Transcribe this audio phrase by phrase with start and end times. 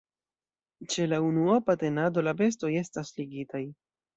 [0.93, 3.63] Ĉe la unuopa tenado la bestoj estas ligitaj.